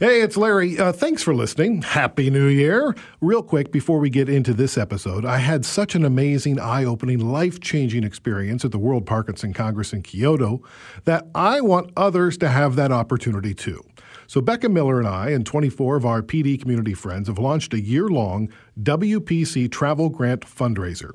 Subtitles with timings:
[0.00, 0.78] Hey, it's Larry.
[0.78, 1.82] Uh, thanks for listening.
[1.82, 2.94] Happy New Year.
[3.20, 7.18] Real quick, before we get into this episode, I had such an amazing, eye opening,
[7.18, 10.62] life changing experience at the World Parkinson Congress in Kyoto
[11.02, 13.82] that I want others to have that opportunity too.
[14.28, 17.80] So, Becca Miller and I, and 24 of our PD community friends, have launched a
[17.80, 21.10] year long WPC travel grant fundraiser.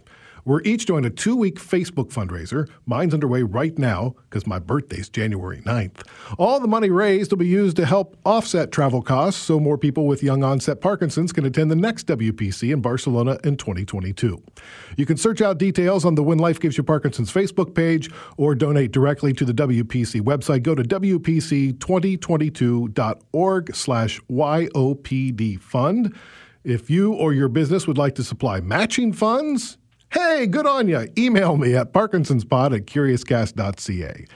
[0.46, 2.70] We're each doing a two week Facebook fundraiser.
[2.86, 6.05] Mine's underway right now because my birthday's January 9th.
[6.38, 10.06] All the money raised will be used to help offset travel costs so more people
[10.06, 14.42] with young onset Parkinson's can attend the next WPC in Barcelona in 2022.
[14.98, 18.54] You can search out details on the When Life Gives You Parkinson's Facebook page or
[18.54, 20.64] donate directly to the WPC website.
[20.64, 26.14] Go to WPC2022.org slash YOPD fund.
[26.64, 29.78] If you or your business would like to supply matching funds,
[30.13, 31.07] Hey, good on you.
[31.17, 34.27] Email me at parkinsonspod at curiouscast.ca.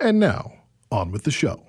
[0.00, 0.52] And now,
[0.90, 1.62] on with the show.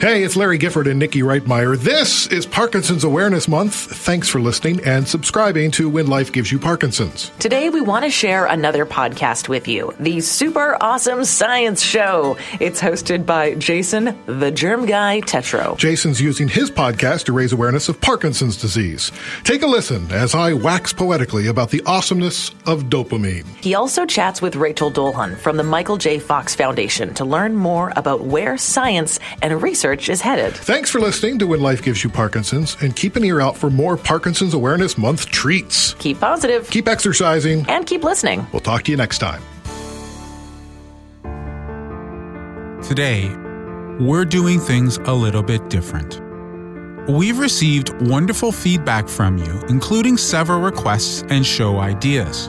[0.00, 1.76] Hey, it's Larry Gifford and Nikki Reitmeyer.
[1.76, 3.74] This is Parkinson's Awareness Month.
[3.74, 7.30] Thanks for listening and subscribing to When Life Gives You Parkinson's.
[7.40, 12.38] Today, we want to share another podcast with you the Super Awesome Science Show.
[12.60, 15.76] It's hosted by Jason, the Germ Guy Tetro.
[15.76, 19.10] Jason's using his podcast to raise awareness of Parkinson's disease.
[19.42, 23.46] Take a listen as I wax poetically about the awesomeness of dopamine.
[23.56, 26.20] He also chats with Rachel Dolhun from the Michael J.
[26.20, 30.54] Fox Foundation to learn more about where science and research research is headed.
[30.54, 33.70] Thanks for listening to When Life Gives You Parkinson's, and keep an ear out for
[33.70, 35.94] more Parkinson's Awareness Month treats.
[35.94, 38.46] Keep positive, keep exercising, and keep listening.
[38.52, 39.42] We'll talk to you next time.
[42.82, 43.34] Today,
[43.98, 46.20] we're doing things a little bit different.
[47.08, 52.48] We've received wonderful feedback from you, including several requests and show ideas.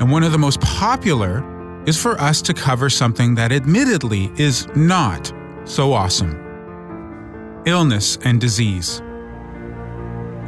[0.00, 1.42] And one of the most popular
[1.86, 5.32] is for us to cover something that admittedly is not
[5.64, 6.42] so awesome
[7.66, 9.00] illness and disease.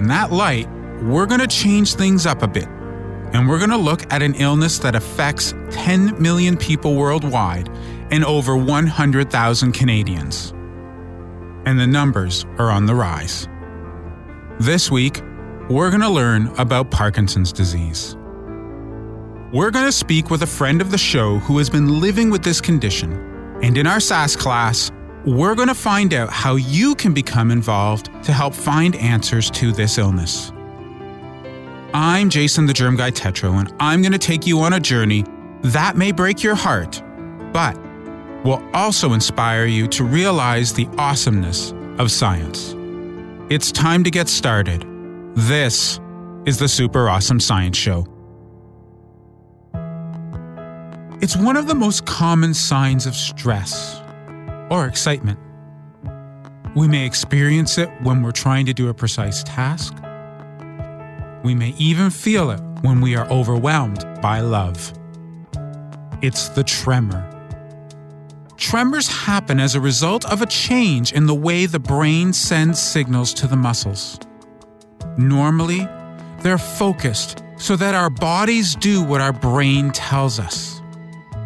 [0.01, 0.69] In that light,
[1.03, 2.67] we're going to change things up a bit,
[3.33, 7.69] and we're going to look at an illness that affects 10 million people worldwide
[8.11, 10.51] and over 100,000 Canadians.
[11.67, 13.48] And the numbers are on the rise.
[14.61, 15.23] This week,
[15.69, 18.17] we're going to learn about Parkinson's disease.
[19.52, 22.42] We're going to speak with a friend of the show who has been living with
[22.42, 23.13] this condition,
[23.63, 24.91] and in our SAS class,
[25.27, 29.73] we're going to find out how you can become involved to help find answers to
[29.73, 30.52] this illness.
[31.95, 35.24] I'm Jason the Germ Guy Tetro, and I'm going to take you on a journey
[35.63, 37.02] that may break your heart,
[37.52, 37.79] but
[38.45, 42.74] will also inspire you to realize the awesomeness of science.
[43.48, 44.84] It's time to get started.
[45.34, 46.01] This
[46.45, 48.07] is the Super Awesome Science Show.
[51.23, 54.04] It's one of the most common signs of stress
[54.74, 55.39] or excitement.
[56.74, 59.95] We may experience it when we're trying to do a precise task.
[61.45, 64.92] We may even feel it when we are overwhelmed by love.
[66.23, 67.30] It's the tremor.
[68.57, 73.33] Tremors happen as a result of a change in the way the brain sends signals
[73.34, 74.18] to the muscles.
[75.17, 75.86] Normally,
[76.40, 80.80] they're focused so that our bodies do what our brain tells us.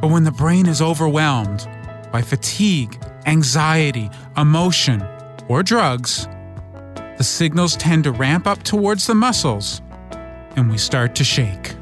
[0.01, 1.69] But when the brain is overwhelmed
[2.11, 5.07] by fatigue, anxiety, emotion,
[5.49, 6.27] or drugs,
[7.19, 9.83] the signals tend to ramp up towards the muscles
[10.57, 11.75] and we start to shake.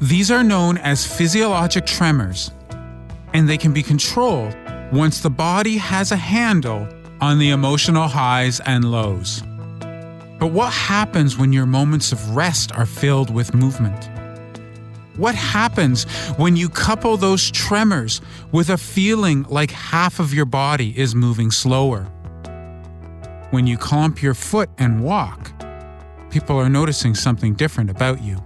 [0.00, 2.50] These are known as physiologic tremors,
[3.32, 4.56] and they can be controlled
[4.92, 6.88] once the body has a handle
[7.20, 9.40] on the emotional highs and lows.
[10.40, 14.10] But what happens when your moments of rest are filled with movement?
[15.16, 16.04] What happens
[16.38, 18.20] when you couple those tremors
[18.50, 22.02] with a feeling like half of your body is moving slower?
[23.50, 25.52] When you clamp your foot and walk,
[26.30, 28.42] people are noticing something different about you.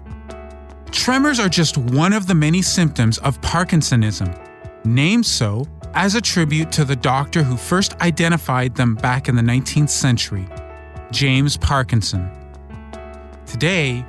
[0.90, 4.38] Tremors are just one of the many symptoms of Parkinsonism,
[4.84, 9.42] named so as a tribute to the doctor who first identified them back in the
[9.42, 10.46] 19th century,
[11.12, 12.30] James Parkinson.
[13.46, 14.04] Today,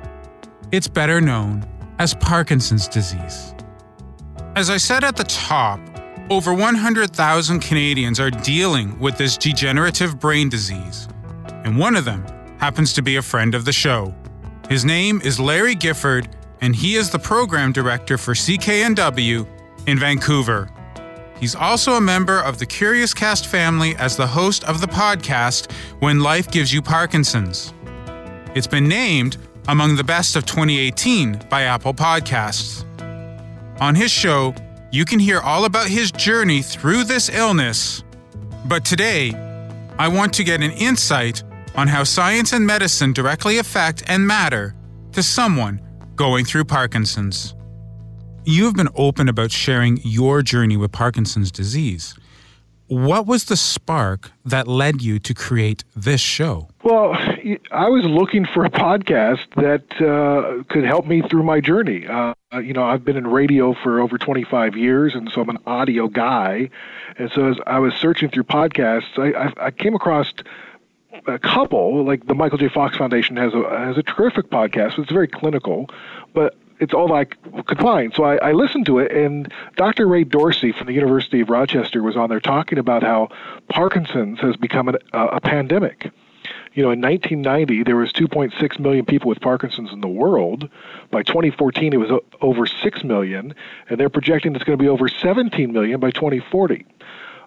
[0.72, 1.64] it's better known
[2.00, 3.54] as Parkinson's disease.
[4.56, 5.78] As I said at the top,
[6.30, 11.08] over 100,000 Canadians are dealing with this degenerative brain disease,
[11.64, 12.24] and one of them
[12.58, 14.14] happens to be a friend of the show.
[14.70, 19.46] His name is Larry Gifford, and he is the program director for CKNW
[19.86, 20.70] in Vancouver.
[21.38, 25.70] He's also a member of the Curious Cast family as the host of the podcast
[26.00, 27.74] When Life Gives You Parkinson's.
[28.54, 29.36] It's been named
[29.70, 32.84] among the best of 2018 by Apple Podcasts.
[33.80, 34.52] On his show,
[34.90, 38.02] you can hear all about his journey through this illness.
[38.66, 39.32] But today,
[39.96, 41.44] I want to get an insight
[41.76, 44.74] on how science and medicine directly affect and matter
[45.12, 45.80] to someone
[46.16, 47.54] going through Parkinson's.
[48.44, 52.16] You have been open about sharing your journey with Parkinson's disease.
[52.90, 56.66] What was the spark that led you to create this show?
[56.82, 57.12] Well,
[57.70, 62.08] I was looking for a podcast that uh, could help me through my journey.
[62.08, 65.58] Uh, you know, I've been in radio for over 25 years, and so I'm an
[65.68, 66.68] audio guy.
[67.16, 70.34] And so as I was searching through podcasts, I, I, I came across
[71.28, 72.04] a couple.
[72.04, 72.68] Like the Michael J.
[72.70, 74.98] Fox Foundation has a has a terrific podcast.
[74.98, 75.88] It's very clinical,
[76.34, 78.12] but it's all I could find.
[78.14, 80.08] So I, I, listened to it, and Dr.
[80.08, 83.28] Ray Dorsey from the University of Rochester was on there talking about how
[83.68, 86.10] Parkinson's has become an, uh, a pandemic.
[86.72, 90.68] You know, in 1990, there was 2.6 million people with Parkinson's in the world.
[91.10, 92.10] By 2014, it was
[92.40, 93.54] over 6 million,
[93.88, 96.86] and they're projecting it's going to be over 17 million by 2040.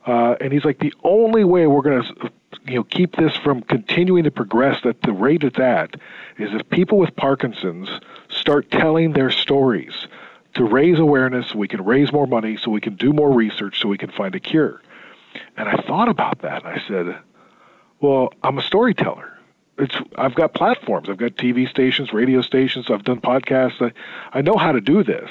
[0.05, 2.31] Uh, and he's like, the only way we're going to
[2.65, 5.95] you know keep this from continuing to progress at the rate it's at
[6.37, 7.89] is if people with Parkinson's
[8.29, 10.07] start telling their stories
[10.55, 13.81] to raise awareness so we can raise more money so we can do more research
[13.81, 14.81] so we can find a cure.
[15.57, 17.17] And I thought about that and I said,
[18.01, 19.29] well, I'm a storyteller.
[19.79, 21.09] It's I've got platforms.
[21.09, 23.81] I've got TV stations, radio stations, I've done podcasts.
[23.81, 25.29] I, I know how to do this.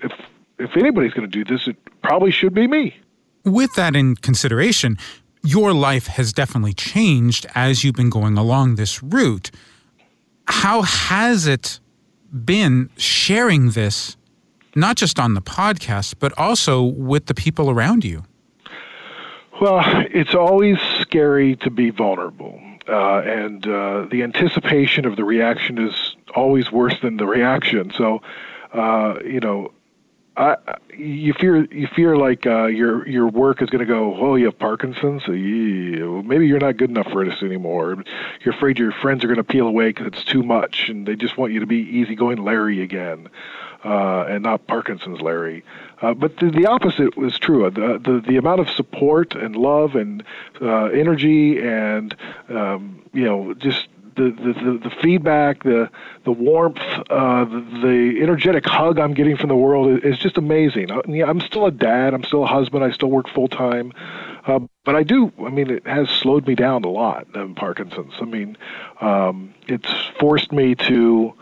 [0.00, 0.12] If
[0.58, 2.96] if anybody's going to do this, it probably should be me.
[3.44, 4.98] With that in consideration,
[5.48, 9.50] your life has definitely changed as you've been going along this route.
[10.46, 11.80] How has it
[12.44, 14.18] been sharing this,
[14.74, 18.24] not just on the podcast, but also with the people around you?
[19.58, 22.60] Well, it's always scary to be vulnerable.
[22.86, 27.90] Uh, and uh, the anticipation of the reaction is always worse than the reaction.
[27.96, 28.20] So,
[28.74, 29.72] uh, you know,
[30.38, 30.56] I,
[30.96, 34.14] you fear you fear like uh, your your work is going to go.
[34.16, 35.26] Oh, you have Parkinson's.
[35.26, 38.04] Maybe you're not good enough for this anymore.
[38.44, 41.16] You're afraid your friends are going to peel away because it's too much, and they
[41.16, 43.28] just want you to be easygoing Larry again,
[43.84, 45.64] uh, and not Parkinson's Larry.
[46.00, 47.68] Uh, but the, the opposite was true.
[47.68, 50.22] The, the the amount of support and love and
[50.60, 52.14] uh, energy and
[52.48, 55.90] um, you know just the, the, the, feedback, the
[56.24, 60.90] the warmth, uh, the, the, energetic hug I'm getting from the world is, just amazing.
[60.90, 62.14] I, uh, I'm still a dad.
[62.14, 62.84] I'm still a husband.
[62.84, 63.92] I still work full time.
[64.46, 65.32] Uh, but I do.
[65.44, 67.26] I mean, it has slowed me down a lot.
[67.34, 68.14] Um, Parkinson's.
[68.20, 68.56] I mean,
[69.00, 71.34] um, it's forced me to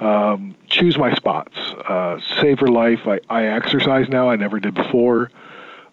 [0.00, 3.06] um, choose my spots, uh, savor life.
[3.06, 4.30] I, I exercise now.
[4.30, 5.30] I never did before.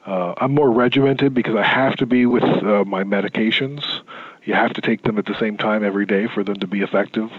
[0.05, 3.96] Uh, I'm more regimented because I have to be with uh, my medications.
[4.47, 6.81] You have to take them at the same time every day for them to be
[6.81, 7.29] effective.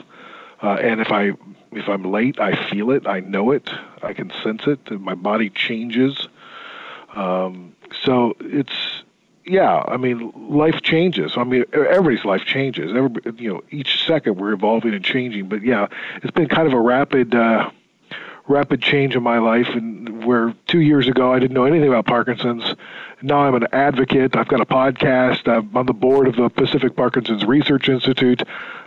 [0.62, 1.32] Uh, and if I
[1.72, 3.06] if I'm late, I feel it.
[3.06, 3.70] I know it.
[4.02, 4.90] I can sense it.
[5.00, 6.28] My body changes.
[7.14, 7.74] Um,
[8.04, 9.02] so it's
[9.46, 9.82] yeah.
[9.88, 11.32] I mean, life changes.
[11.38, 12.94] I mean, everybody's life changes.
[12.94, 13.10] Every
[13.42, 15.48] you know, each second we're evolving and changing.
[15.48, 17.34] But yeah, it's been kind of a rapid.
[17.34, 17.70] Uh,
[18.48, 22.06] rapid change in my life and where two years ago I didn't know anything about
[22.06, 22.74] Parkinson's.
[23.20, 24.36] Now I'm an advocate.
[24.36, 25.48] I've got a podcast.
[25.48, 28.42] I'm on the board of the Pacific Parkinson's Research Institute.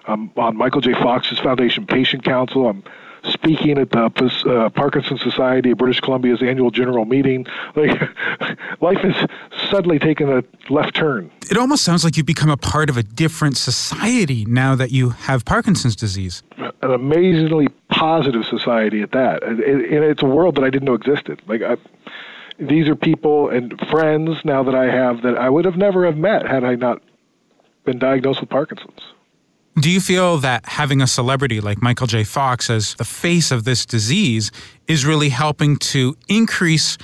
[0.06, 0.94] I'm on Michael J.
[0.94, 2.68] Fox's Foundation Patient Council.
[2.68, 2.84] I'm
[3.24, 7.46] speaking at the uh, Parkinson Society of British Columbia's annual general meeting.
[7.74, 8.02] Like,
[8.82, 9.30] life has
[9.70, 11.32] suddenly taken a left turn.
[11.50, 15.10] It almost sounds like you've become a part of a different society now that you
[15.10, 16.44] have Parkinson's disease.
[16.58, 21.42] An amazingly positive society at that, and it's a world that I didn't know existed.
[21.48, 21.62] Like.
[21.62, 21.78] I,
[22.62, 26.18] these are people and friends now that I have that I would have never have
[26.18, 27.02] met had I not
[27.86, 29.02] been diagnosed with Parkinson's.
[29.80, 32.24] Do you feel that having a celebrity like Michael J.
[32.24, 34.52] Fox as the face of this disease
[34.88, 36.98] is really helping to increase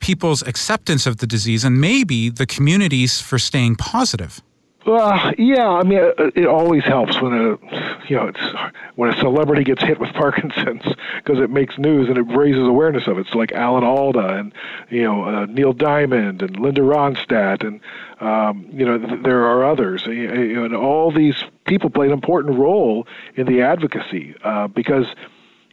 [0.00, 4.40] people's acceptance of the disease and maybe the communities for staying positive?
[4.86, 8.54] Uh, yeah, I mean, it, it always helps when a you know it's
[8.94, 10.82] when a celebrity gets hit with Parkinson's
[11.16, 13.22] because it makes news and it raises awareness of it.
[13.22, 14.52] It's like Alan Alda and
[14.90, 17.80] you know uh, Neil Diamond and Linda Ronstadt and
[18.20, 20.04] um, you know th- there are others.
[20.06, 25.06] You and all these people play an important role in the advocacy uh, because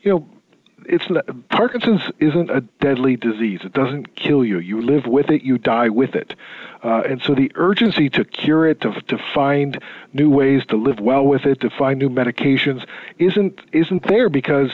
[0.02, 0.28] you know
[0.88, 3.62] it's not, Parkinson's isn't a deadly disease.
[3.64, 4.60] It doesn't kill you.
[4.60, 5.44] You live with it.
[5.44, 6.36] You die with it.
[6.84, 9.82] Uh, and so the urgency to cure it, to, to find
[10.14, 12.86] new ways to live well with it, to find new medications,
[13.20, 14.72] isn't isn't there because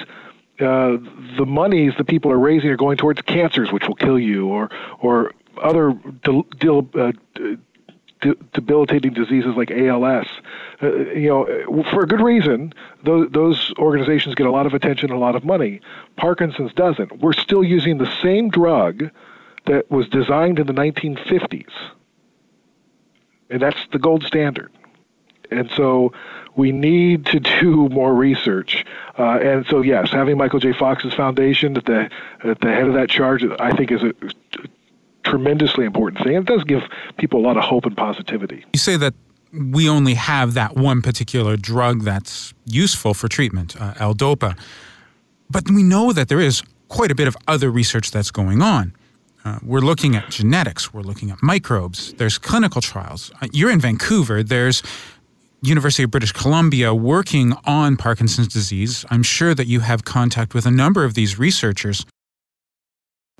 [0.59, 0.97] uh,
[1.37, 4.69] the monies the people are raising are going towards cancers, which will kill you, or
[4.99, 7.11] or other de- de- uh,
[8.21, 10.27] de- debilitating diseases like ALS.
[10.81, 12.73] Uh, you know, for a good reason,
[13.03, 15.81] those, those organizations get a lot of attention, a lot of money.
[16.17, 17.19] Parkinson's doesn't.
[17.19, 19.09] We're still using the same drug
[19.65, 21.71] that was designed in the 1950s
[23.49, 24.71] and that's the gold standard.
[25.51, 26.13] And so
[26.55, 28.85] we need to do more research.
[29.17, 30.73] Uh, and so, yes, having Michael J.
[30.73, 32.09] Fox's foundation at the
[32.43, 34.13] at the head of that charge, I think, is a
[35.23, 36.35] tremendously important thing.
[36.35, 36.81] It does give
[37.17, 38.65] people a lot of hope and positivity.
[38.73, 39.13] You say that
[39.51, 44.57] we only have that one particular drug that's useful for treatment, uh, L-DOPA,
[45.49, 48.93] but we know that there is quite a bit of other research that's going on.
[49.45, 53.31] Uh, we're looking at genetics, we're looking at microbes, there's clinical trials.
[53.41, 54.83] Uh, you're in Vancouver, there's
[55.61, 59.05] University of British Columbia working on Parkinson's disease.
[59.09, 62.05] I'm sure that you have contact with a number of these researchers.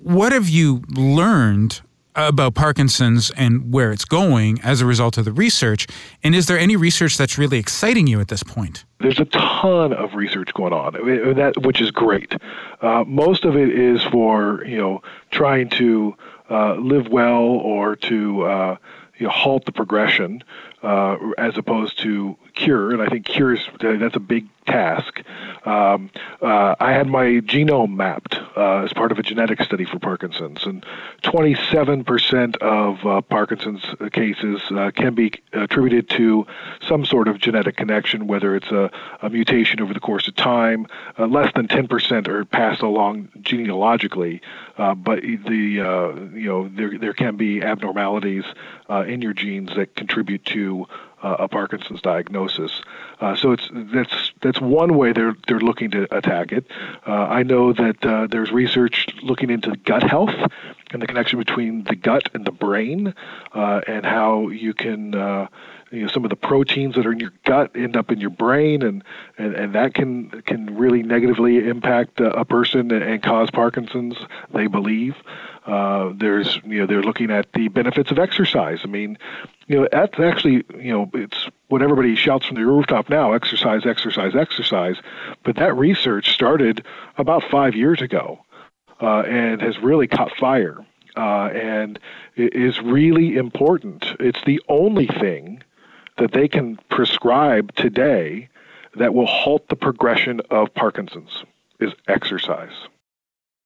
[0.02, 1.82] What have you learned
[2.16, 5.88] about Parkinson's and where it's going as a result of the research?
[6.24, 8.86] And is there any research that's really exciting you at this point?
[9.00, 10.94] There's a ton of research going on,
[11.36, 12.36] that which is great.
[12.82, 15.02] Uh, most of it is for you know
[15.32, 16.16] trying to
[16.50, 18.78] uh, live well or to uh,
[19.18, 20.44] you know, halt the progression
[20.82, 22.92] uh, as opposed to cure.
[22.92, 25.22] And I think cure is that's a big task.
[25.66, 26.10] Um,
[26.42, 30.66] uh, I had my genome mapped uh, as part of a genetic study for Parkinson's,
[30.66, 30.86] and
[31.24, 36.48] 27% of uh, Parkinson's cases uh, can be attributed to
[36.82, 38.90] some sort of genetic connection, whether it's a,
[39.22, 40.88] a mutation over the course of time.
[41.18, 44.42] Uh, less than 10% are passed along genealogically,
[44.78, 48.46] uh, but the you know there there can be abnormalities
[49.08, 50.86] in your genes that contribute to
[51.22, 52.82] a Parkinson's diagnosis.
[53.38, 56.66] So it's that's that's one way they're they're looking to attack it.
[57.08, 60.36] Uh, I know that uh, there's research looking into gut health
[60.92, 63.14] and the connection between the gut and the brain,
[63.54, 65.16] uh, and how you can.
[65.92, 68.30] You know, some of the proteins that are in your gut end up in your
[68.30, 69.04] brain, and,
[69.38, 74.16] and, and that can can really negatively impact a, a person and, cause Parkinson's.
[74.54, 75.16] They believe.
[75.66, 78.82] Uh, there's you know they're looking at the benefits of exercise.
[78.84, 79.18] I mean,
[79.68, 83.86] you know that's actually you know it's what everybody shouts from the rooftop now: exercise,
[83.86, 84.98] exercise, exercise.
[85.44, 86.86] But that research started
[87.18, 88.40] about five years ago,
[89.02, 90.86] uh, and has really caught fire.
[91.16, 92.00] Uh, and
[92.38, 94.06] is really important.
[94.20, 95.62] It's the only thing
[96.20, 98.50] that they can prescribe today
[98.96, 101.44] that will halt the progression of Parkinson's
[101.80, 102.74] is exercise.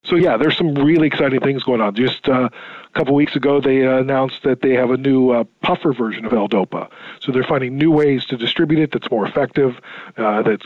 [0.05, 1.95] So yeah, there's some really exciting things going on.
[1.95, 5.93] Just uh, a couple weeks ago, they announced that they have a new uh, puffer
[5.93, 6.89] version of L-Dopa.
[7.21, 9.79] So they're finding new ways to distribute it that's more effective,
[10.17, 10.59] uh, that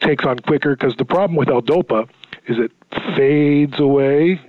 [0.00, 0.74] takes on quicker.
[0.74, 2.08] Because the problem with L-Dopa
[2.46, 2.72] is it
[3.14, 4.40] fades away,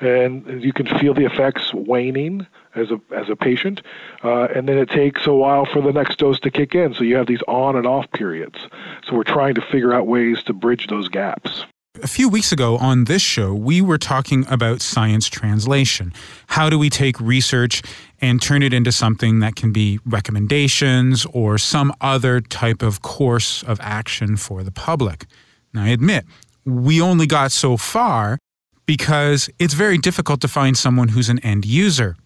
[0.00, 3.82] and you can feel the effects waning as a as a patient,
[4.22, 6.94] uh, and then it takes a while for the next dose to kick in.
[6.94, 8.58] So you have these on and off periods.
[9.06, 11.64] So we're trying to figure out ways to bridge those gaps.
[12.02, 16.12] A few weeks ago on this show, we were talking about science translation.
[16.48, 17.82] How do we take research
[18.20, 23.62] and turn it into something that can be recommendations or some other type of course
[23.62, 25.26] of action for the public?
[25.72, 26.24] Now, I admit,
[26.64, 28.38] we only got so far
[28.86, 32.16] because it's very difficult to find someone who's an end user.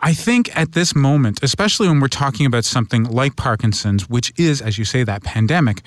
[0.00, 4.62] I think at this moment, especially when we're talking about something like Parkinson's, which is,
[4.62, 5.82] as you say, that pandemic,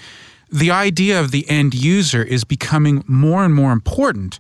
[0.52, 4.40] the idea of the end user is becoming more and more important.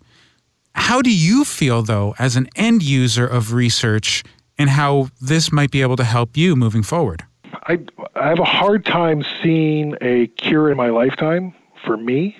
[0.75, 4.23] How do you feel, though, as an end user of research,
[4.57, 7.23] and how this might be able to help you moving forward?
[7.63, 7.79] I,
[8.15, 11.53] I have a hard time seeing a cure in my lifetime
[11.85, 12.37] for me,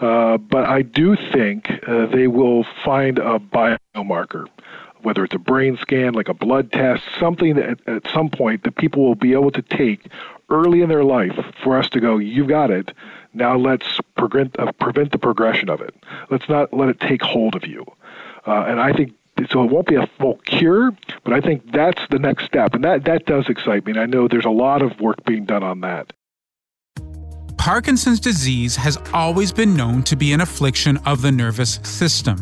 [0.00, 4.46] uh, but I do think uh, they will find a biomarker
[5.02, 8.76] whether it's a brain scan, like a blood test, something that at some point that
[8.76, 10.08] people will be able to take
[10.50, 12.92] early in their life for us to go, you've got it.
[13.34, 15.94] Now let's prevent, uh, prevent the progression of it.
[16.30, 17.84] Let's not let it take hold of you.
[18.46, 19.14] Uh, and I think
[19.50, 20.90] so it won't be a full cure,
[21.22, 22.74] but I think that's the next step.
[22.74, 23.92] And that, that does excite me.
[23.92, 26.12] And I know there's a lot of work being done on that.
[27.58, 32.38] Parkinson's disease has always been known to be an affliction of the nervous system.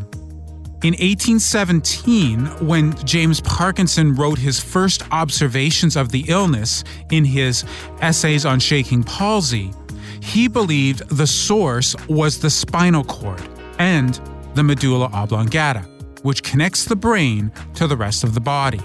[0.85, 7.65] In 1817, when James Parkinson wrote his first observations of the illness in his
[8.03, 9.73] Essays on Shaking Palsy,
[10.21, 13.43] he believed the source was the spinal cord
[13.79, 14.21] and
[14.55, 15.81] the medulla oblongata,
[16.23, 18.81] which connects the brain to the rest of the body.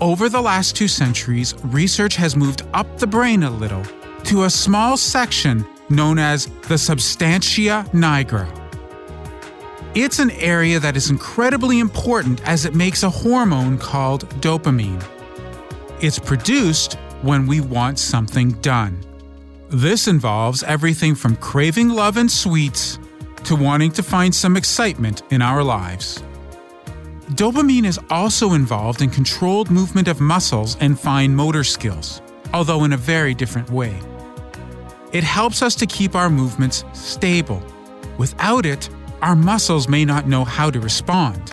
[0.00, 3.82] Over the last two centuries, research has moved up the brain a little
[4.26, 8.48] to a small section known as the substantia nigra.
[9.94, 15.00] It's an area that is incredibly important as it makes a hormone called dopamine.
[16.00, 18.98] It's produced when we want something done.
[19.68, 22.98] This involves everything from craving love and sweets
[23.44, 26.20] to wanting to find some excitement in our lives.
[27.36, 32.92] Dopamine is also involved in controlled movement of muscles and fine motor skills, although in
[32.92, 33.96] a very different way.
[35.12, 37.62] It helps us to keep our movements stable.
[38.18, 38.88] Without it,
[39.22, 41.50] our muscles may not know how to respond.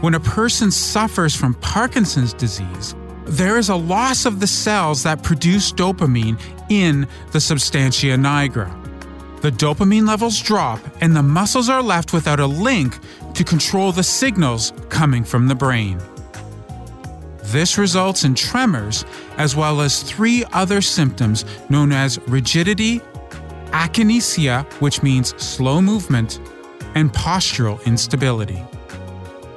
[0.00, 2.94] When a person suffers from Parkinson's disease,
[3.24, 8.70] there is a loss of the cells that produce dopamine in the substantia nigra.
[9.40, 12.98] The dopamine levels drop, and the muscles are left without a link
[13.34, 16.00] to control the signals coming from the brain.
[17.50, 19.04] This results in tremors
[19.36, 23.00] as well as three other symptoms known as rigidity,
[23.72, 26.40] akinesia, which means slow movement,
[26.94, 28.62] and postural instability.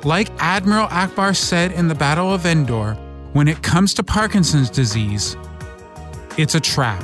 [0.03, 2.95] Like Admiral Ackbar said in the Battle of Endor,
[3.33, 5.37] when it comes to Parkinson's disease,
[6.35, 7.03] it's a trap.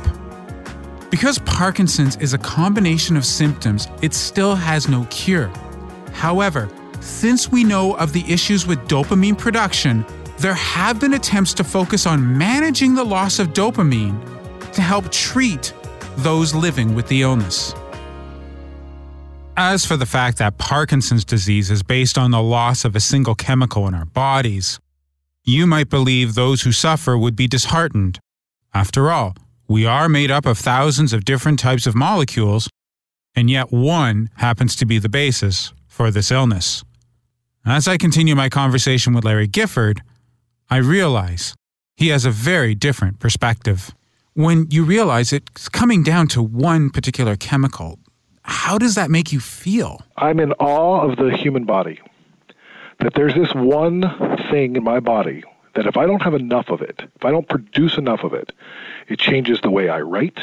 [1.12, 5.52] Because Parkinson's is a combination of symptoms, it still has no cure.
[6.14, 6.68] However,
[7.00, 10.04] since we know of the issues with dopamine production,
[10.40, 14.18] there have been attempts to focus on managing the loss of dopamine
[14.72, 15.74] to help treat
[16.18, 17.74] those living with the illness.
[19.58, 23.36] As for the fact that Parkinson's disease is based on the loss of a single
[23.36, 24.80] chemical in our bodies,
[25.44, 28.20] you might believe those who suffer would be disheartened.
[28.74, 29.36] After all,
[29.68, 32.70] we are made up of thousands of different types of molecules,
[33.36, 36.84] and yet one happens to be the basis for this illness.
[37.66, 40.02] As I continue my conversation with Larry Gifford,
[40.72, 41.56] I realize
[41.98, 43.92] he has a very different perspective.
[44.36, 47.98] When you realize it's coming down to one particular chemical,
[48.44, 50.04] how does that make you feel?
[50.18, 52.00] I'm in awe of the human body.
[53.00, 54.02] That there's this one
[54.52, 57.48] thing in my body that if I don't have enough of it, if I don't
[57.48, 58.52] produce enough of it,
[59.08, 60.40] it changes the way I write,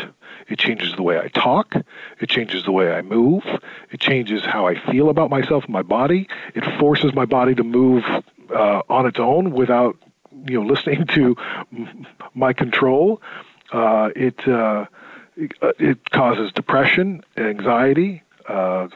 [0.49, 1.75] it changes the way I talk,
[2.21, 3.45] it changes the way I move,
[3.92, 6.28] it changes how I feel about myself and my body.
[6.54, 8.04] It forces my body to move
[8.50, 9.97] uh, on its own without
[10.47, 11.37] you know listening to
[12.35, 13.21] my control.
[13.73, 14.87] Uh, it uh,
[15.37, 18.22] it causes depression, anxiety.
[18.49, 18.88] Uh,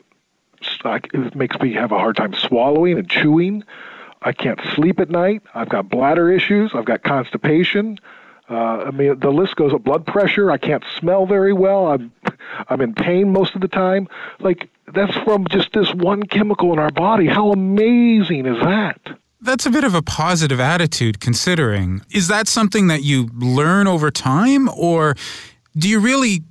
[0.84, 3.64] it makes me have a hard time swallowing and chewing.
[4.22, 5.42] I can't sleep at night.
[5.54, 6.72] I've got bladder issues.
[6.74, 7.98] I've got constipation.
[8.48, 9.84] Uh, I mean, the list goes up.
[9.84, 10.50] Blood pressure.
[10.50, 11.86] I can't smell very well.
[11.86, 12.12] I'm,
[12.68, 14.08] I'm in pain most of the time.
[14.40, 17.26] Like that's from just this one chemical in our body.
[17.26, 19.00] How amazing is that?
[19.42, 22.02] That's a bit of a positive attitude, considering.
[22.10, 25.14] Is that something that you learn over time, or
[25.76, 26.42] do you really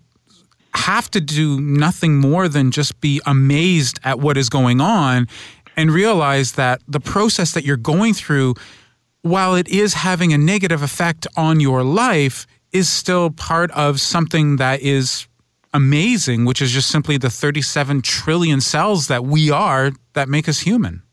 [0.73, 5.27] have to do nothing more than just be amazed at what is going on
[5.75, 8.55] and realize that the process that you're going through,
[9.21, 14.55] while it is having a negative effect on your life, is still part of something
[14.55, 15.27] that is
[15.73, 20.61] amazing, which is just simply the 37 trillion cells that we are that make us
[20.61, 21.03] human.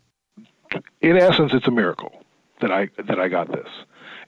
[1.01, 2.13] In essence, it's a miracle
[2.61, 3.69] that I that I got this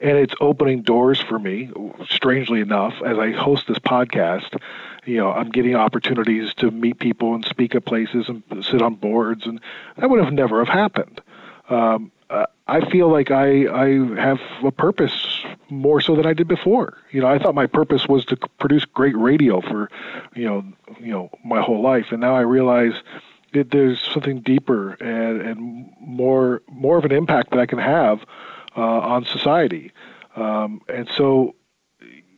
[0.00, 1.70] and it's opening doors for me.
[2.08, 4.60] Strangely enough, as I host this podcast,
[5.04, 8.94] you know, I'm getting opportunities to meet people and speak at places and sit on
[8.94, 9.60] boards, and
[9.96, 11.20] that would have never have happened.
[11.68, 13.88] Um, uh, I feel like I I
[14.20, 16.98] have a purpose more so than I did before.
[17.10, 19.90] You know, I thought my purpose was to produce great radio for,
[20.34, 20.64] you know,
[21.00, 22.92] you know, my whole life, and now I realize
[23.52, 28.24] that there's something deeper and and more more of an impact that I can have
[28.76, 29.92] uh, on society.
[30.36, 31.54] Um, and so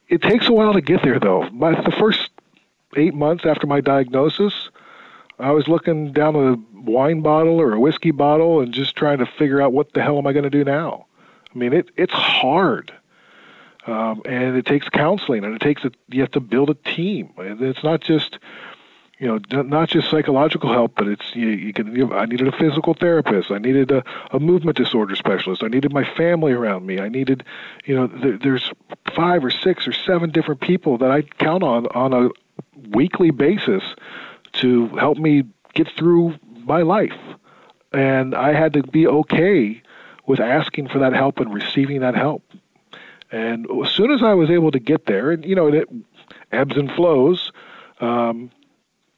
[0.08, 1.48] it takes a while to get there, though.
[1.50, 2.30] My, the first
[2.96, 4.70] eight months after my diagnosis,
[5.38, 9.26] I was looking down a wine bottle or a whiskey bottle and just trying to
[9.26, 11.06] figure out what the hell am I going to do now.
[11.54, 12.92] I mean, it it's hard,
[13.86, 17.32] um, and it takes counseling, and it takes a, you have to build a team.
[17.38, 18.38] It's not just
[19.20, 21.94] you know, not just psychological help, but it's you, you can.
[21.94, 23.50] You I needed a physical therapist.
[23.50, 25.62] I needed a, a movement disorder specialist.
[25.62, 27.00] I needed my family around me.
[27.00, 27.44] I needed,
[27.84, 28.72] you know, th- there's
[29.14, 32.30] five or six or seven different people that I count on on a
[32.88, 33.82] weekly basis
[34.54, 35.42] to help me
[35.74, 37.20] get through my life,
[37.92, 39.82] and I had to be okay
[40.26, 42.42] with asking for that help and receiving that help.
[43.30, 45.86] And as soon as I was able to get there, and you know, it
[46.52, 47.52] ebbs and flows.
[48.00, 48.50] Um,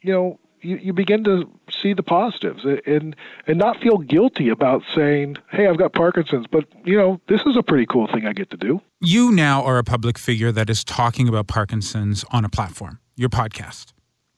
[0.03, 3.15] you know, you, you begin to see the positives and
[3.47, 7.57] and not feel guilty about saying, "Hey, I've got Parkinson's," but you know, this is
[7.57, 8.81] a pretty cool thing I get to do.
[9.01, 13.29] You now are a public figure that is talking about Parkinson's on a platform, your
[13.29, 13.93] podcast.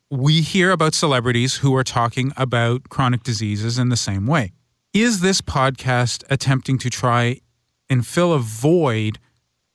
[0.09, 4.53] We hear about celebrities who are talking about chronic diseases in the same way.
[4.93, 7.41] Is this podcast attempting to try
[7.89, 9.19] and fill a void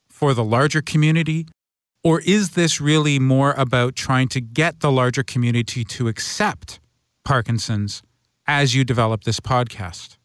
[0.09, 1.46] for the larger community
[2.03, 6.81] or is this really more about trying to get the larger community to accept
[7.25, 8.03] Parkinson's
[8.47, 10.17] as you develop this podcast?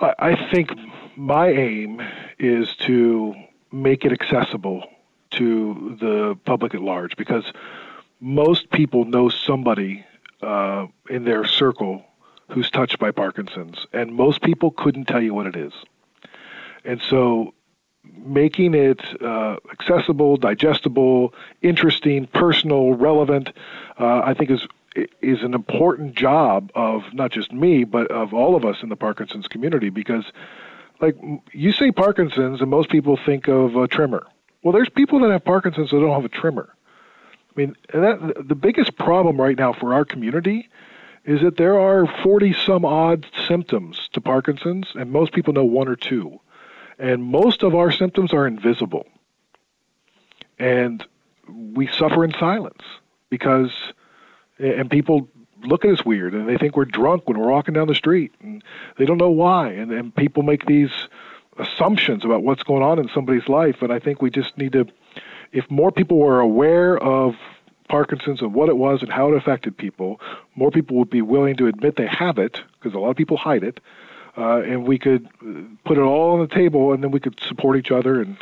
[0.00, 0.70] I think
[1.16, 2.00] my aim
[2.38, 3.34] is to
[3.72, 4.84] make it accessible
[5.32, 7.44] to the public at large because
[8.20, 10.04] most people know somebody
[10.42, 12.04] uh, in their circle
[12.50, 15.72] who's touched by Parkinson's, and most people couldn't tell you what it is.
[16.84, 17.54] And so,
[18.04, 23.50] making it uh, accessible, digestible, interesting, personal, relevant,
[23.98, 24.66] uh, I think is
[25.22, 28.96] is an important job of not just me, but of all of us in the
[28.96, 30.24] Parkinson's community because,
[31.00, 31.16] like,
[31.52, 34.26] you say Parkinson's, and most people think of a tremor.
[34.62, 36.74] Well, there's people that have Parkinson's that don't have a tremor.
[37.34, 40.68] I mean, that, the biggest problem right now for our community
[41.24, 45.88] is that there are 40 some odd symptoms to Parkinson's, and most people know one
[45.88, 46.40] or two.
[47.00, 49.06] And most of our symptoms are invisible.
[50.58, 51.02] And
[51.48, 52.82] we suffer in silence
[53.30, 53.70] because,
[54.58, 55.26] and people
[55.64, 58.32] look at us weird and they think we're drunk when we're walking down the street
[58.42, 58.62] and
[58.98, 59.70] they don't know why.
[59.70, 60.90] And, and people make these
[61.58, 63.76] assumptions about what's going on in somebody's life.
[63.80, 64.86] And I think we just need to,
[65.52, 67.34] if more people were aware of
[67.88, 70.20] Parkinson's and what it was and how it affected people,
[70.54, 73.38] more people would be willing to admit they have it because a lot of people
[73.38, 73.80] hide it.
[74.40, 75.28] Uh, and we could
[75.84, 78.22] put it all on the table, and then we could support each other.
[78.22, 78.38] And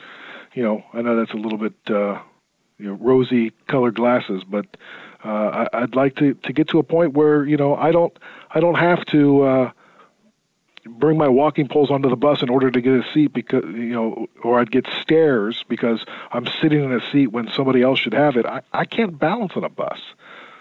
[0.55, 2.21] you know, I know that's a little bit uh,
[2.79, 4.77] you know rosy colored glasses, but
[5.25, 8.17] uh, I, I'd like to to get to a point where you know I don't
[8.49, 9.71] I don't have to uh,
[10.87, 13.93] bring my walking poles onto the bus in order to get a seat because you
[13.93, 18.15] know or I'd get stares because I'm sitting in a seat when somebody else should
[18.15, 18.47] have it.
[18.47, 19.99] I, I can't balance on a bus.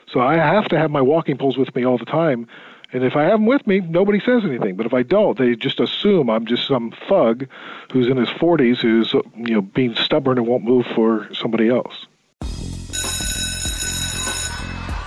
[0.08, 2.48] So I have to have my walking poles with me all the time.
[2.94, 4.76] And if I have them with me, nobody says anything.
[4.76, 7.48] But if I don't, they just assume I'm just some thug
[7.92, 12.06] who's in his 40s who's you know being stubborn and won't move for somebody else.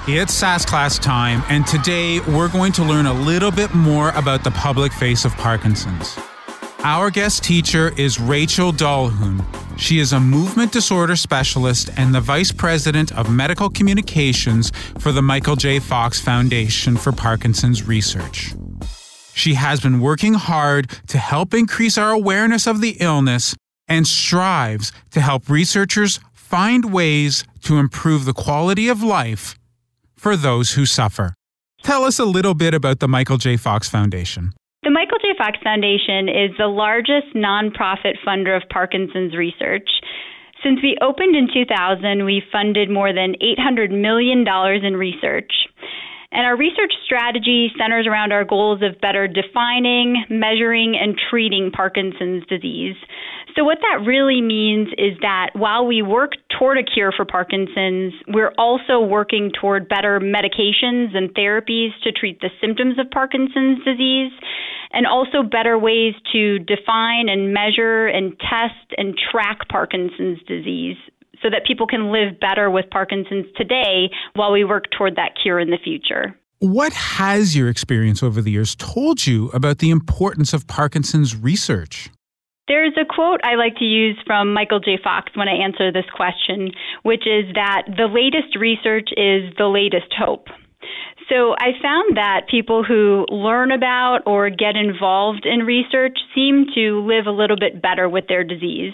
[0.08, 4.44] It's SAS class time, and today we're going to learn a little bit more about
[4.44, 6.18] the public face of Parkinson's.
[6.82, 9.44] Our guest teacher is Rachel Dolhun.
[9.78, 15.20] She is a movement disorder specialist and the vice president of medical communications for the
[15.20, 15.78] Michael J.
[15.78, 18.54] Fox Foundation for Parkinson's Research.
[19.34, 23.54] She has been working hard to help increase our awareness of the illness
[23.86, 29.54] and strives to help researchers find ways to improve the quality of life
[30.16, 31.34] for those who suffer.
[31.82, 33.58] Tell us a little bit about the Michael J.
[33.58, 34.54] Fox Foundation.
[34.82, 35.36] The Michael J.
[35.36, 39.90] Fox Foundation is the largest nonprofit funder of Parkinson's research.
[40.64, 45.52] Since we opened in 2000, we've funded more than $800 million in research.
[46.32, 52.46] And our research strategy centers around our goals of better defining, measuring, and treating Parkinson's
[52.46, 52.96] disease.
[53.56, 58.12] So, what that really means is that while we work toward a cure for Parkinson's,
[58.28, 64.32] we're also working toward better medications and therapies to treat the symptoms of Parkinson's disease,
[64.92, 70.96] and also better ways to define and measure and test and track Parkinson's disease
[71.42, 75.58] so that people can live better with Parkinson's today while we work toward that cure
[75.58, 76.36] in the future.
[76.58, 82.10] What has your experience over the years told you about the importance of Parkinson's research?
[82.70, 84.96] There's a quote I like to use from Michael J.
[85.02, 86.70] Fox when I answer this question,
[87.02, 90.46] which is that the latest research is the latest hope.
[91.28, 97.04] So I found that people who learn about or get involved in research seem to
[97.04, 98.92] live a little bit better with their disease.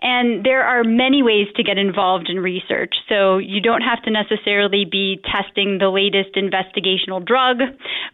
[0.00, 2.94] And there are many ways to get involved in research.
[3.08, 7.58] So you don't have to necessarily be testing the latest investigational drug,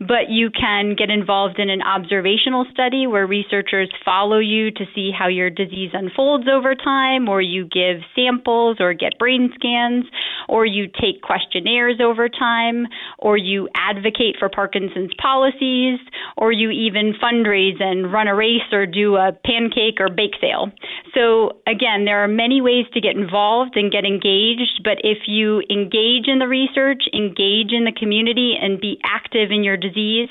[0.00, 5.10] but you can get involved in an observational study where researchers follow you to see
[5.16, 10.04] how your disease unfolds over time, or you give samples or get brain scans,
[10.48, 12.86] or you take questionnaires over time,
[13.18, 15.98] or you advocate for Parkinson's policies,
[16.36, 20.70] or you even fundraise and run a race or do a pancake or bake sale.
[21.14, 25.62] So again, there are many ways to get involved and get engaged, but if you
[25.70, 30.28] engage in the research, engage in the community, and be active in your disease,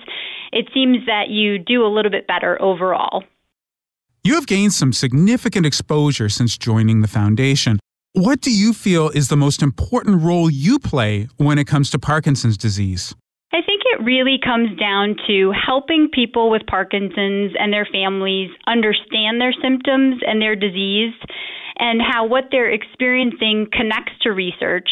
[0.52, 3.24] it seems that you do a little bit better overall.
[4.24, 7.80] You have gained some significant exposure since joining the foundation.
[8.14, 12.00] What do you feel is the most important role you play when it comes to
[12.00, 13.16] Parkinson's disease?
[13.94, 20.20] It really comes down to helping people with Parkinson's and their families understand their symptoms
[20.26, 21.14] and their disease
[21.78, 24.90] and how what they're experiencing connects to research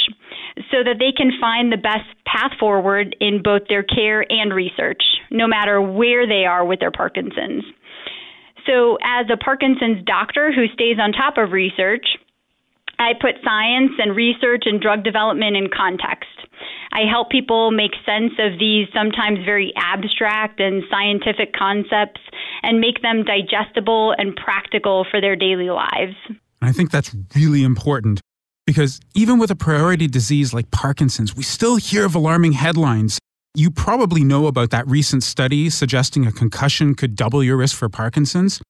[0.70, 5.02] so that they can find the best path forward in both their care and research,
[5.32, 7.64] no matter where they are with their Parkinson's.
[8.68, 12.06] So, as a Parkinson's doctor who stays on top of research,
[13.00, 16.30] I put science and research and drug development in context.
[16.94, 22.20] I help people make sense of these sometimes very abstract and scientific concepts
[22.64, 26.16] and make them digestible and practical for their daily lives.
[26.62, 28.20] I think that's really important
[28.68, 33.20] because even with a priority disease like Parkinson's, we still hear of alarming headlines.
[33.56, 37.90] You probably know about that recent study suggesting a concussion could double your risk for
[37.90, 38.62] Parkinson's.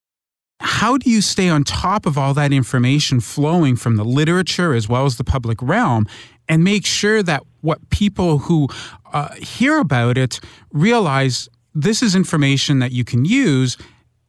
[0.62, 4.88] How do you stay on top of all that information flowing from the literature as
[4.88, 6.06] well as the public realm
[6.52, 8.68] and make sure that what people who
[9.14, 10.42] uh, hear about it
[10.74, 13.78] realize this is information that you can use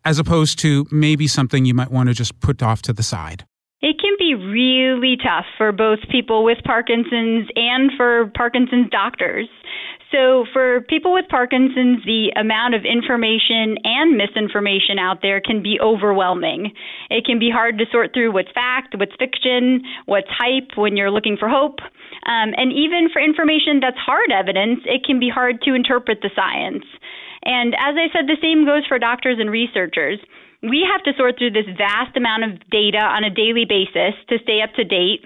[0.04, 3.44] as opposed to maybe something you might want to just put off to the side?
[3.80, 9.48] It can be really tough for both people with Parkinson's and for Parkinson's doctors.
[10.12, 15.80] So, for people with Parkinson's, the amount of information and misinformation out there can be
[15.80, 16.72] overwhelming.
[17.08, 21.10] It can be hard to sort through what's fact, what's fiction, what's hype when you're
[21.10, 21.80] looking for hope.
[22.28, 26.30] Um, and even for information that's hard evidence, it can be hard to interpret the
[26.36, 26.84] science.
[27.44, 30.20] And as I said, the same goes for doctors and researchers.
[30.62, 34.38] We have to sort through this vast amount of data on a daily basis to
[34.44, 35.24] stay up to date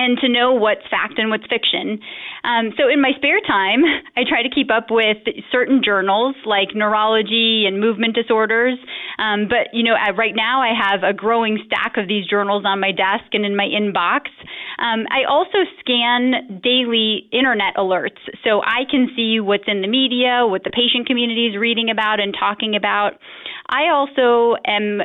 [0.00, 2.00] and to know what's fact and what's fiction.
[2.42, 3.84] Um, so in my spare time,
[4.16, 5.18] I try to keep up with
[5.52, 8.78] certain journals like neurology and movement disorders.
[9.18, 12.80] Um, but you know, right now I have a growing stack of these journals on
[12.80, 14.32] my desk and in my inbox.
[14.78, 20.46] Um, I also scan daily internet alerts, so I can see what's in the media,
[20.46, 23.20] what the patient community is reading about and talking about.
[23.68, 25.02] I also am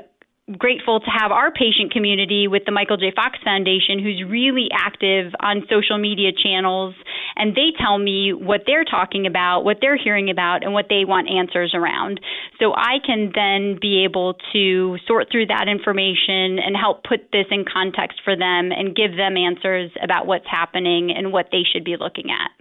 [0.60, 3.12] grateful to have our patient community with the Michael J.
[3.15, 6.93] Fox Foundation, who's really active on social media channels,
[7.36, 11.03] and they tell me what they're talking about, what they're hearing about, and what they
[11.03, 12.19] want answers around.
[12.60, 17.47] So I can then be able to sort through that information and help put this
[17.49, 21.84] in context for them and give them answers about what's happening and what they should
[21.84, 22.51] be looking at.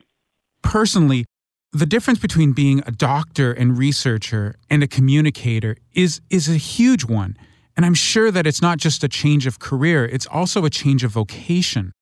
[0.62, 1.27] Personally,
[1.73, 7.05] the difference between being a doctor and researcher and a communicator is is a huge
[7.05, 7.37] one.
[7.77, 11.05] And I'm sure that it's not just a change of career, it's also a change
[11.05, 11.93] of vocation.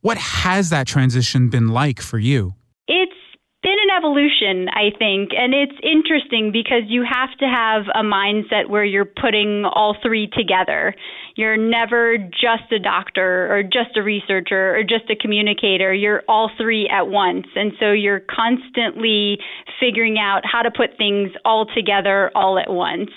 [0.00, 2.54] What has that transition been like for you?
[3.96, 9.04] Evolution, I think, and it's interesting because you have to have a mindset where you're
[9.04, 10.94] putting all three together.
[11.36, 15.92] You're never just a doctor or just a researcher or just a communicator.
[15.92, 17.46] You're all three at once.
[17.54, 19.38] And so you're constantly
[19.80, 23.10] figuring out how to put things all together all at once.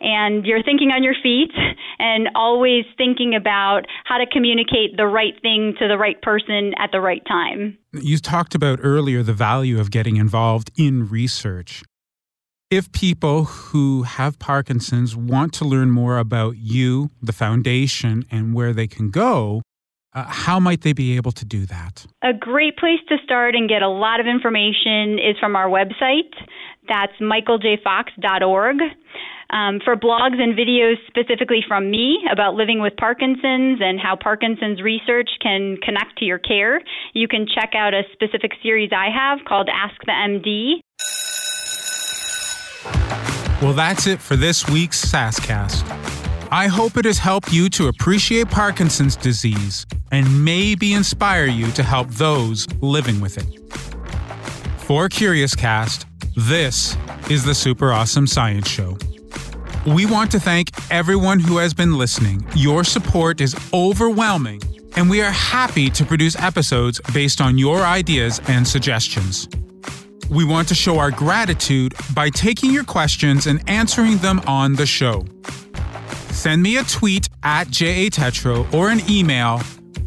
[0.00, 1.52] And you're thinking on your feet
[1.98, 6.90] and always thinking about how to communicate the right thing to the right person at
[6.92, 7.78] the right time.
[8.00, 11.82] You talked about earlier the value of getting involved in research.
[12.70, 18.72] If people who have Parkinson's want to learn more about you, the foundation, and where
[18.72, 19.62] they can go,
[20.12, 22.06] uh, how might they be able to do that?
[22.22, 26.32] A great place to start and get a lot of information is from our website.
[26.88, 28.76] That's michaeljfox.org.
[29.50, 34.82] Um, for blogs and videos specifically from me about living with Parkinson's and how Parkinson's
[34.82, 36.80] research can connect to your care,
[37.12, 40.80] you can check out a specific series I have called Ask the MD.
[43.62, 45.88] Well, that's it for this week's SASCast.
[46.50, 51.82] I hope it has helped you to appreciate Parkinson's disease and maybe inspire you to
[51.82, 53.60] help those living with it.
[54.82, 56.96] For Curious Cast, this
[57.30, 58.98] is the Super Awesome Science Show.
[59.86, 62.42] We want to thank everyone who has been listening.
[62.56, 64.62] Your support is overwhelming,
[64.96, 69.46] and we are happy to produce episodes based on your ideas and suggestions.
[70.30, 74.86] We want to show our gratitude by taking your questions and answering them on the
[74.86, 75.26] show.
[76.30, 79.60] Send me a tweet at JATetro or an email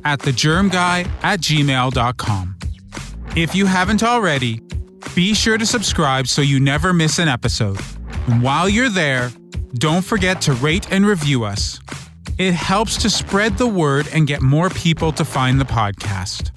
[0.04, 2.56] at thegermguy at gmail.com.
[3.36, 4.60] If you haven't already,
[5.14, 7.80] be sure to subscribe so you never miss an episode.
[8.28, 9.32] And while you're there,
[9.78, 11.80] don't forget to rate and review us.
[12.38, 16.52] It helps to spread the word and get more people to find the podcast.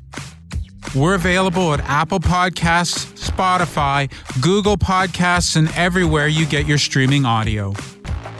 [0.95, 7.75] We're available at Apple Podcasts, Spotify, Google Podcasts, and everywhere you get your streaming audio.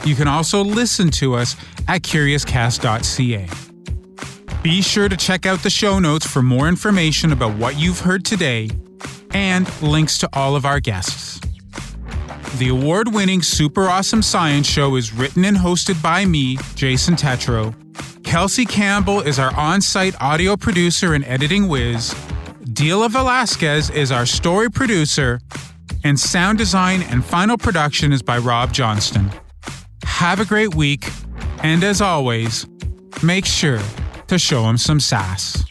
[0.03, 1.55] You can also listen to us
[1.87, 3.47] at curiouscast.ca.
[4.63, 8.25] Be sure to check out the show notes for more information about what you've heard
[8.25, 8.69] today
[9.33, 11.39] and links to all of our guests.
[12.57, 17.73] The award winning Super Awesome Science Show is written and hosted by me, Jason Tetro.
[18.23, 22.13] Kelsey Campbell is our on site audio producer and editing whiz.
[22.65, 25.39] Dila Velasquez is our story producer.
[26.03, 29.31] And sound design and final production is by Rob Johnston.
[30.03, 31.09] Have a great week.
[31.63, 32.67] And as always,
[33.23, 33.81] make sure
[34.27, 35.70] to show him some sass.